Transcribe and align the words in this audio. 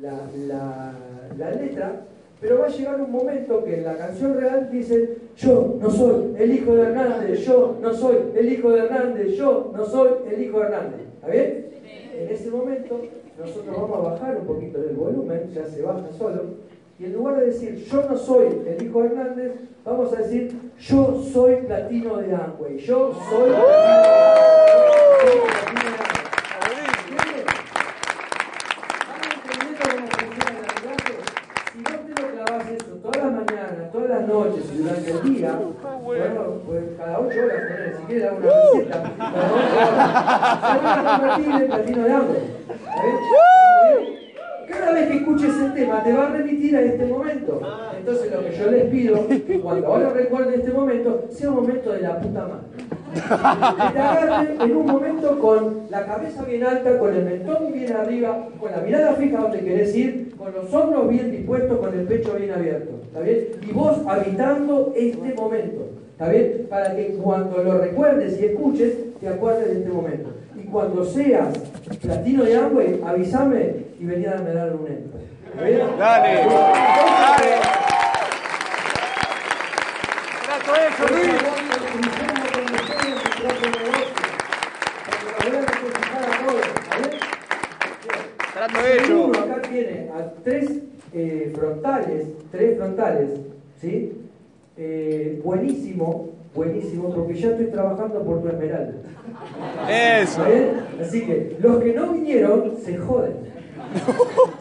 La, 0.00 0.28
la, 0.46 0.92
la 1.36 1.50
letra, 1.50 2.02
pero 2.40 2.60
va 2.60 2.66
a 2.66 2.68
llegar 2.68 3.00
un 3.00 3.10
momento 3.10 3.64
que 3.64 3.78
en 3.78 3.84
la 3.84 3.96
canción 3.96 4.38
real 4.38 4.68
dicen 4.70 5.10
yo 5.36 5.76
no 5.80 5.90
soy 5.90 6.36
el 6.38 6.52
hijo 6.54 6.74
de 6.76 6.82
Hernández, 6.82 7.40
yo 7.44 7.76
no 7.80 7.92
soy 7.92 8.16
el 8.36 8.52
hijo 8.52 8.70
de 8.70 8.78
Hernández, 8.80 9.36
yo 9.36 9.72
no 9.74 9.84
soy 9.84 10.10
el 10.30 10.40
hijo 10.40 10.60
de 10.60 10.66
Hernández. 10.66 11.00
¿Está 11.14 11.26
bien? 11.28 11.66
En 12.14 12.28
ese 12.28 12.48
momento 12.50 13.00
nosotros 13.38 13.76
vamos 13.76 14.06
a 14.06 14.10
bajar 14.10 14.36
un 14.36 14.46
poquito 14.46 14.78
el 14.78 14.94
volumen, 14.94 15.50
ya 15.52 15.66
se 15.66 15.82
baja 15.82 16.12
solo, 16.16 16.42
y 16.98 17.04
en 17.06 17.12
lugar 17.14 17.40
de 17.40 17.46
decir 17.46 17.84
yo 17.84 18.04
no 18.08 18.16
soy 18.16 18.46
el 18.66 18.80
hijo 18.80 19.02
de 19.02 19.08
Hernández, 19.08 19.52
vamos 19.84 20.12
a 20.12 20.16
decir 20.22 20.52
yo 20.78 21.20
soy 21.32 21.56
platino 21.66 22.18
de 22.18 22.34
Amway, 22.34 22.78
yo 22.78 23.12
soy 23.28 23.50
platino 23.50 23.90
de 23.90 24.06
Amway. 24.06 25.58
¿Van 29.08 29.22
entendiendo 29.24 29.82
cómo 29.90 30.06
funciona 30.06 30.60
la 30.60 30.72
clase? 30.82 31.12
Si 31.72 31.78
vos 31.82 32.00
te 32.06 32.12
lo 32.22 32.26
clavas 32.32 32.64
eso 32.70 32.92
todas 33.02 33.18
las 33.24 33.32
mañanas, 33.32 33.92
todas 33.92 34.08
las 34.10 34.17
noches 34.28 34.64
y 34.72 34.78
durante 34.78 35.10
el 35.10 35.22
día, 35.22 35.58
bueno, 36.02 36.42
pues 36.66 36.84
cada 36.96 37.18
ocho 37.18 37.38
horas, 37.44 37.62
ponele, 37.68 37.96
si 37.96 38.02
quieres 38.04 38.24
dar 38.24 38.34
una 38.34 38.46
receta, 38.48 38.96
cada 39.18 39.52
ocho 39.54 39.76
horas, 39.88 40.08
se 40.60 40.78
van 40.84 40.98
a 40.98 41.18
convertir 41.18 41.52
en 41.54 41.66
platino 41.68 42.02
de 42.04 42.12
Amway. 42.12 42.42
¿Está 42.68 43.02
bien? 43.88 44.18
Cada 44.68 44.92
vez 44.92 45.10
que 45.10 45.24
escuches 45.38 45.62
el 45.62 45.74
tema 45.74 46.02
te 46.02 46.12
va 46.12 46.26
a 46.26 46.32
remitir 46.32 46.76
a 46.76 46.82
este 46.82 47.06
momento. 47.06 47.60
Entonces 47.96 48.32
lo 48.32 48.44
que 48.44 48.56
yo 48.56 48.70
les 48.70 48.84
pido, 48.84 49.26
cuando 49.62 49.86
ahora 49.86 50.10
recuerden 50.10 50.60
este 50.60 50.72
momento, 50.72 51.24
sea 51.30 51.50
un 51.50 51.56
momento 51.56 51.92
de 51.92 52.00
la 52.00 52.20
puta 52.20 52.40
madre. 52.40 52.88
Que 53.14 53.92
te 53.92 53.98
agarren 53.98 54.60
en 54.60 54.76
un 54.76 54.86
momento 54.86 55.38
con 55.38 55.82
la 55.90 56.04
cabeza 56.04 56.44
bien 56.44 56.64
alta, 56.64 56.98
con 56.98 57.14
el 57.14 57.24
mentón 57.24 57.72
bien 57.72 57.92
arriba, 57.92 58.48
con 58.60 58.70
la 58.70 58.78
mirada 58.78 59.14
fija 59.14 59.38
donde 59.38 59.60
querés 59.60 59.96
ir, 59.96 60.34
con 60.36 60.52
los 60.52 60.72
hombros 60.72 61.08
bien 61.08 61.30
dispuestos, 61.30 61.78
con 61.78 61.98
el 61.98 62.06
pecho 62.06 62.34
bien 62.34 62.52
abierto. 62.52 63.00
¿Está 63.06 63.20
bien? 63.20 63.48
Y 63.66 63.72
vos 63.72 63.98
habitando 64.06 64.92
este 64.94 65.34
momento. 65.34 65.88
¿Está 66.12 66.28
bien? 66.30 66.66
Para 66.68 66.96
que 66.96 67.14
cuando 67.22 67.62
lo 67.62 67.78
recuerdes 67.78 68.40
y 68.40 68.46
escuches, 68.46 68.92
te 69.20 69.28
acuerdes 69.28 69.68
de 69.68 69.78
este 69.78 69.90
momento. 69.90 70.30
Cuando 70.70 71.04
seas 71.04 71.58
platino 72.02 72.44
de 72.44 72.56
Amway, 72.56 73.00
avísame 73.06 73.86
y 73.98 74.04
vení 74.04 74.26
a 74.26 74.32
darme 74.32 74.52
dar 74.52 74.76
un 74.76 74.86
énfasis. 74.86 75.28
¿Está 75.50 75.64
bien? 75.64 75.86
Dale, 75.98 76.34
dale. 76.34 77.50
Trato 80.44 80.72
eso, 80.76 81.14
Luis. 81.14 81.58
Trato 88.52 88.86
hecho. 88.86 89.24
uno 89.26 89.38
acá 89.38 89.62
tiene 89.62 90.10
a 90.14 90.32
tres 90.42 90.70
eh, 91.14 91.52
frontales, 91.54 92.26
tres 92.50 92.76
frontales, 92.76 93.30
¿sí? 93.80 94.12
Eh, 94.76 95.40
buenísimo, 95.42 96.28
buenísimo, 96.54 97.14
porque 97.14 97.34
ya 97.34 97.50
estoy 97.50 97.66
trabajando 97.66 98.22
por 98.22 98.42
tu 98.42 98.48
esmeralda. 98.48 98.94
Eso. 99.88 100.42
Así 101.00 101.24
que 101.26 101.56
los 101.60 101.82
que 101.82 101.92
no 101.94 102.12
vinieron 102.12 102.74
se 102.82 102.96
joden. 102.96 103.48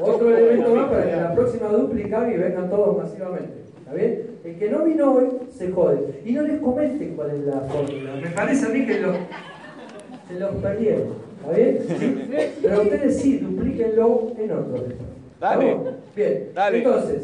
Otro 0.00 0.36
elemento 0.36 0.74
más 0.74 0.90
para 0.90 1.04
que 1.10 1.16
la 1.16 1.34
próxima 1.34 1.68
duplica 1.68 2.30
y 2.32 2.36
vengan 2.36 2.70
todos 2.70 2.96
masivamente. 2.98 3.52
¿Está 3.78 3.94
bien? 3.94 4.22
El 4.44 4.58
que 4.58 4.70
no 4.70 4.84
vino 4.84 5.12
hoy 5.14 5.26
se 5.56 5.70
jode. 5.70 6.20
Y 6.24 6.32
no 6.32 6.42
les 6.42 6.60
comenten 6.60 7.14
cuál 7.16 7.30
es 7.30 7.40
la 7.46 7.60
fórmula. 7.60 8.14
Me 8.22 8.30
parece 8.30 8.66
a 8.66 8.68
mí 8.68 8.86
que 8.86 9.00
lo- 9.00 9.14
se 10.28 10.38
los 10.38 10.50
perdieron. 10.56 11.28
¿Está 11.40 11.56
bien? 11.56 11.78
Sí. 11.88 12.18
Pero 12.62 12.82
ustedes 12.82 13.16
sí, 13.20 13.38
duplíquenlo 13.38 14.32
en 14.38 14.50
otro. 14.52 14.84
Dale. 15.40 15.76
Bien. 16.14 16.48
Dale. 16.54 16.78
Entonces, 16.78 17.22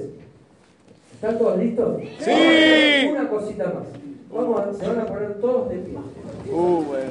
¿están 1.14 1.38
todos 1.38 1.58
listos? 1.58 2.00
Sí. 2.20 3.08
Una 3.10 3.28
cosita 3.28 3.64
más. 3.66 3.84
Vamos 4.34 4.60
a, 4.60 4.74
se 4.74 4.88
van 4.88 4.98
a 4.98 5.06
poner 5.06 5.34
todos 5.40 5.68
de 5.68 5.76
pie. 5.76 5.96
Uh, 6.50 6.82
bueno. 6.82 7.10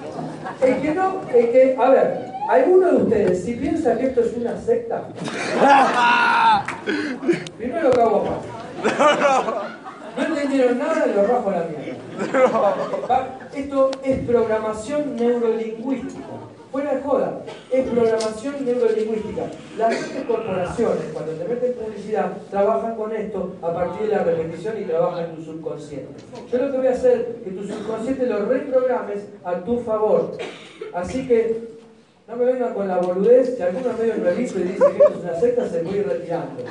El 0.61 0.81
que 0.81 0.93
no, 0.93 1.21
el 1.33 1.51
que, 1.51 1.77
a 1.79 1.89
ver, 1.89 2.31
¿alguno 2.49 2.91
de 2.91 2.97
ustedes, 2.97 3.43
si 3.45 3.53
piensa 3.53 3.97
que 3.97 4.07
esto 4.07 4.21
es 4.21 4.35
una 4.35 4.57
secta? 4.57 5.07
Primero 7.57 7.91
que 7.91 8.01
hago 8.01 8.25
más. 8.25 8.39
No 10.17 10.25
entendieron 10.25 10.77
nada, 10.77 11.05
lo 11.07 11.25
rajo 11.25 11.49
a 11.49 11.53
la 11.53 11.65
mierda. 11.65 13.39
Esto 13.55 13.91
es 14.03 14.19
programación 14.19 15.15
neurolingüística. 15.15 16.27
Fuera 16.73 16.95
de 16.95 17.03
joda, 17.03 17.41
es 17.69 17.87
programación 17.87 18.65
neurolingüística. 18.65 19.43
Las 19.77 19.91
grandes 19.91 20.23
corporaciones, 20.25 21.03
cuando 21.13 21.33
te 21.33 21.47
meten 21.47 21.73
publicidad, 21.73 22.35
trabajan 22.49 22.95
con 22.95 23.15
esto 23.15 23.53
a 23.61 23.71
partir 23.71 24.07
de 24.07 24.15
la 24.15 24.23
repetición 24.23 24.81
y 24.81 24.85
trabajan 24.85 25.25
en 25.25 25.35
tu 25.35 25.43
subconsciente. 25.43 26.15
Yo 26.51 26.57
lo 26.57 26.71
que 26.71 26.77
voy 26.79 26.87
a 26.87 26.93
hacer 26.93 27.37
es 27.37 27.43
que 27.43 27.51
tu 27.51 27.67
subconsciente 27.67 28.25
lo 28.25 28.47
reprogrames 28.47 29.19
a 29.43 29.57
tu 29.57 29.81
favor. 29.81 30.35
Así 30.95 31.27
que 31.27 31.61
no 32.27 32.37
me 32.37 32.45
vengan 32.45 32.73
con 32.73 32.87
la 32.87 32.97
boludez, 32.97 33.55
si 33.55 33.61
alguno 33.61 33.91
es 33.91 33.99
medio 33.99 34.15
nuevito 34.15 34.59
y 34.59 34.63
dice 34.63 34.85
que 34.97 34.97
esto 34.97 35.09
es 35.09 35.23
una 35.23 35.39
secta, 35.39 35.67
se 35.67 35.83
ir 35.83 36.07
retirando. 36.07 36.63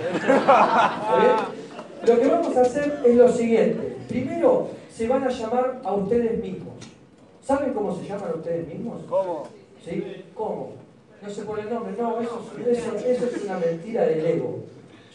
Lo 2.09 2.19
que 2.19 2.27
vamos 2.27 2.57
a 2.57 2.63
hacer 2.63 3.03
es 3.07 3.15
lo 3.15 3.29
siguiente. 3.29 3.99
Primero, 4.09 4.67
se 4.93 5.07
van 5.07 5.23
a 5.23 5.29
llamar 5.29 5.81
a 5.85 5.93
ustedes 5.93 6.43
mismos. 6.43 6.75
¿Saben 7.41 7.73
cómo 7.73 7.95
se 7.97 8.09
llaman 8.09 8.33
ustedes 8.35 8.67
mismos? 8.67 9.03
¿Cómo? 9.09 9.62
¿Cómo? 10.35 10.73
No 11.23 11.31
se 11.31 11.43
pone 11.43 11.63
el 11.63 11.71
nombre, 11.71 11.95
no, 11.99 12.21
eso, 12.21 12.45
es- 12.67 13.45
una 13.45 13.59
mentira 13.59 14.07
del 14.07 14.27
ego. 14.27 14.59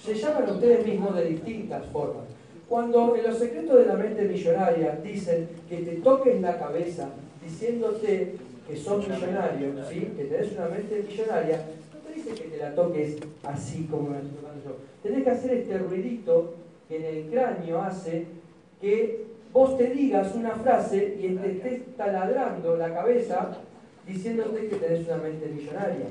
Se 0.01 0.13
llaman 0.15 0.49
ustedes 0.49 0.85
mismos 0.85 1.15
de 1.15 1.25
distintas 1.25 1.85
formas. 1.87 2.23
Cuando 2.69 3.15
en 3.15 3.23
los 3.23 3.37
secretos 3.37 3.79
de 3.79 3.85
la 3.85 3.95
mente 3.95 4.23
millonaria 4.23 4.99
dicen 5.03 5.47
que 5.69 5.77
te 5.77 5.95
toques 5.97 6.39
la 6.41 6.57
cabeza 6.57 7.09
diciéndote 7.43 8.35
que 8.67 8.75
sos 8.77 9.07
millonario, 9.07 9.73
¿sí? 9.89 10.11
que 10.17 10.25
tenés 10.25 10.51
una 10.53 10.67
mente 10.67 11.03
millonaria, 11.09 11.65
no 11.93 11.99
te 11.99 12.13
dice 12.13 12.31
que 12.41 12.49
te 12.49 12.57
la 12.57 12.75
toques 12.75 13.17
así 13.43 13.85
como 13.89 14.09
me 14.09 14.17
estoy 14.17 14.31
tocando 14.31 14.63
yo. 14.65 14.75
Tenés 15.03 15.23
que 15.23 15.29
hacer 15.29 15.51
este 15.53 15.77
ruidito 15.77 16.53
que 16.89 16.97
en 16.97 17.03
el 17.15 17.29
cráneo 17.31 17.81
hace 17.81 18.25
que 18.81 19.25
vos 19.53 19.77
te 19.77 19.87
digas 19.87 20.35
una 20.35 20.51
frase 20.51 21.17
y 21.21 21.29
te 21.35 21.51
estés 21.51 21.95
taladrando 21.97 22.75
la 22.77 22.93
cabeza 22.93 23.57
diciéndote 24.07 24.67
que 24.67 24.75
tenés 24.77 25.07
una 25.07 25.17
mente 25.17 25.47
millonaria. 25.47 26.05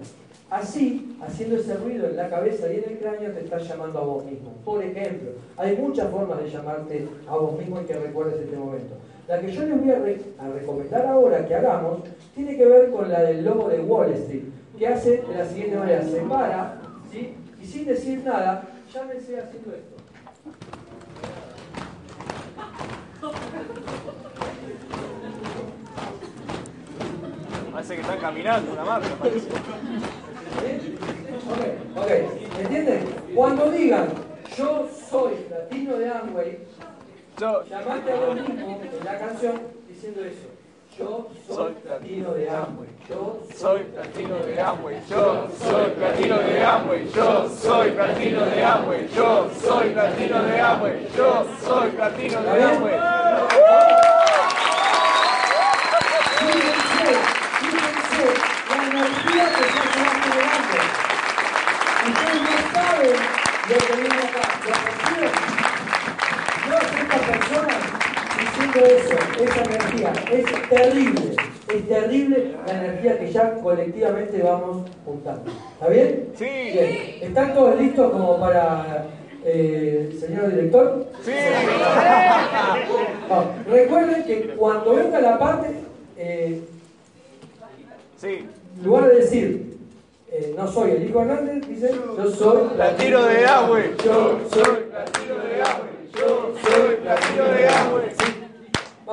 Así, 0.48 1.16
haciendo 1.20 1.56
ese 1.56 1.74
ruido 1.74 2.06
en 2.08 2.16
la 2.16 2.28
cabeza 2.30 2.72
y 2.72 2.76
en 2.76 2.84
el 2.92 2.98
cráneo, 2.98 3.32
te 3.32 3.40
estás 3.40 3.66
llamando 3.68 3.98
a 3.98 4.04
vos 4.04 4.24
mismo. 4.24 4.52
Por 4.64 4.82
ejemplo, 4.84 5.30
hay 5.56 5.76
muchas 5.76 6.08
formas 6.10 6.38
de 6.40 6.48
llamarte 6.50 7.08
a 7.26 7.36
vos 7.36 7.58
mismo 7.58 7.80
y 7.80 7.84
que 7.84 7.94
recuerdes 7.94 8.40
este 8.40 8.56
momento. 8.56 8.94
La 9.26 9.40
que 9.40 9.50
yo 9.50 9.62
les 9.64 9.80
voy 9.80 9.90
a, 9.90 9.98
re- 9.98 10.20
a 10.38 10.48
recomendar 10.48 11.04
ahora 11.06 11.44
que 11.44 11.54
hagamos 11.54 11.98
tiene 12.32 12.56
que 12.56 12.64
ver 12.64 12.90
con 12.90 13.08
la 13.08 13.22
del 13.22 13.44
lobo 13.44 13.68
de 13.68 13.80
Wall 13.80 14.12
Street, 14.12 14.44
que 14.78 14.86
hace 14.86 15.22
de 15.22 15.34
la 15.36 15.44
siguiente 15.44 15.76
manera, 15.78 16.02
se 16.04 16.20
para, 16.20 16.80
¿sí? 17.10 17.34
y 17.60 17.66
sin 17.66 17.86
decir 17.86 18.22
nada, 18.24 18.68
llámese 18.94 19.40
haciendo 19.40 19.72
esto. 19.74 19.95
Parece 27.86 28.02
que 28.02 28.12
están 28.12 28.18
caminando 28.18 28.72
una 28.72 28.84
marca, 28.84 29.08
parece. 29.20 29.48
¿Sí? 29.48 30.96
Ok, 31.48 32.02
ok. 32.02 32.10
¿Entienden? 32.60 33.14
Cuando 33.32 33.70
digan, 33.70 34.08
yo 34.58 34.88
soy 35.08 35.34
latino 35.48 35.96
de 35.96 36.10
Amway, 36.10 36.58
Yo, 37.38 37.64
llamate 37.66 38.10
a 38.10 38.16
vos 38.16 38.34
mismo 38.34 38.80
en 38.82 39.04
la 39.04 39.18
canción 39.18 39.60
diciendo 39.86 40.24
eso. 40.24 40.48
Yo 40.98 41.28
soy 41.46 41.74
latino 41.88 42.34
de 42.34 42.50
Amway. 42.50 42.88
Yo 43.08 43.42
soy 43.54 43.80
platino 43.84 44.36
de 44.36 44.60
Amway, 44.60 45.00
yo 45.08 45.48
soy 45.56 45.90
platino 45.90 46.38
de 46.38 46.64
Amway, 46.64 47.08
yo 47.14 47.48
soy 47.50 47.90
platino 47.92 48.44
de 48.46 48.64
Amway, 48.64 49.08
yo 49.14 49.50
soy 49.62 49.90
platino 49.90 50.42
de 50.42 50.60
Amway, 50.60 51.08
yo 51.16 51.46
soy 51.64 51.90
platino 51.90 52.42
de 52.42 52.64
Amway. 52.64 52.98
Fíjense, 56.38 57.14
fíjense 57.60 58.24
la 58.68 58.84
energía 58.86 59.44
que 59.54 59.64
ya 59.74 59.84
se 59.92 60.00
va 60.00 60.12
generando. 60.22 60.76
Ustedes 62.06 62.40
no 62.42 62.54
saben 62.72 63.18
lo 63.68 63.76
tenemos 63.76 64.24
acá. 64.24 64.44
¿Lo 64.64 64.74
perciben? 64.84 65.34
Todas 66.64 66.90
estas 67.00 67.22
personas 67.22 67.80
eso, 68.84 69.14
esa 69.42 69.62
energía, 69.64 70.12
es 70.32 70.68
terrible, 70.68 71.36
es 71.74 71.88
terrible 71.88 72.54
la 72.66 72.84
energía 72.84 73.18
que 73.18 73.32
ya 73.32 73.54
colectivamente 73.54 74.42
vamos 74.42 74.88
juntando. 75.04 75.50
¿Está 75.74 75.88
bien? 75.88 76.28
Sí. 76.36 76.44
Bien. 76.44 77.18
¿Están 77.22 77.54
todos 77.54 77.80
listos 77.80 78.10
como 78.12 78.38
para 78.40 79.06
eh, 79.44 80.16
señor 80.18 80.50
director? 80.50 81.06
Sí. 81.24 81.32
Recuerden 83.68 84.24
que 84.24 84.54
cuando 84.56 84.94
venga 84.94 85.20
la 85.20 85.38
parte, 85.38 85.68
eh, 86.16 86.62
Sí. 88.18 88.48
en 88.78 88.84
lugar 88.84 89.08
de 89.08 89.16
decir 89.16 89.76
eh, 90.32 90.54
no 90.56 90.66
soy 90.66 90.92
el 90.92 91.08
hijo 91.08 91.20
Hernández, 91.20 91.68
dice 91.68 91.90
yo 92.16 92.30
soy 92.30 92.68
Platino 92.74 93.22
de 93.24 93.44
agua. 93.46 93.80
Yo 94.04 94.40
soy 94.50 94.76
Platino 94.90 95.34
de 95.44 95.62
agua. 95.62 95.86
Yo 96.18 96.54
soy 96.64 96.96
platino 96.96 97.44
de 97.44 97.68
agua. 97.68 98.02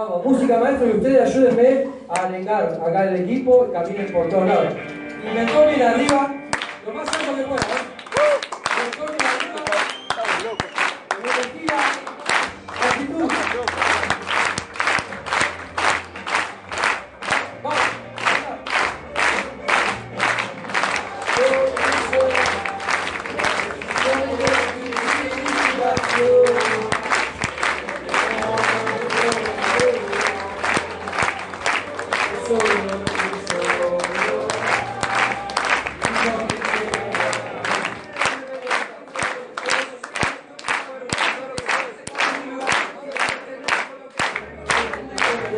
Vamos, 0.03 0.25
música 0.25 0.57
maestro 0.57 0.87
y 0.87 0.97
ustedes 0.97 1.29
ayúdenme 1.29 1.87
a 2.09 2.25
arengar 2.25 2.63
acá 2.85 3.05
el 3.05 3.21
equipo 3.21 3.67
y 3.69 3.71
caminen 3.71 4.11
por 4.11 4.27
todos 4.27 4.49
lados. 4.49 4.73
Y 4.73 5.33
me 5.33 5.45
tomen 5.45 5.81
arriba, 5.81 6.33
lo 6.85 6.93
más 6.93 7.07
alto 7.07 7.35
que 7.37 7.43
puedan, 7.43 7.82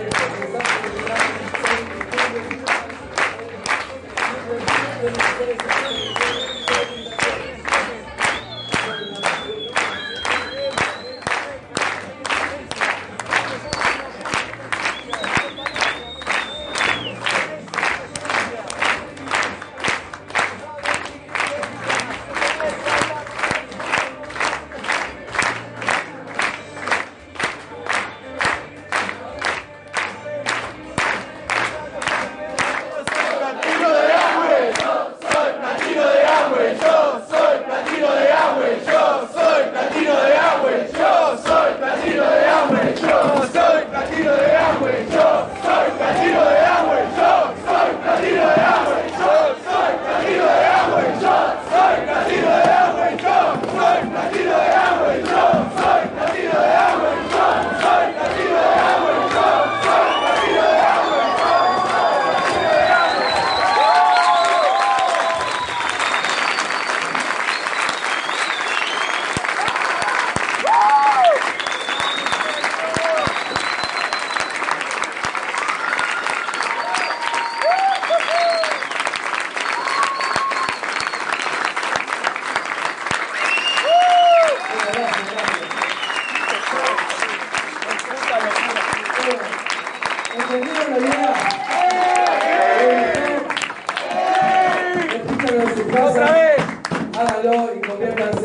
Amen. 0.05 0.44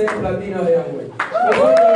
ser 0.00 0.16
platino 0.16 0.62
de 0.64 0.76
Amway. 0.76 1.89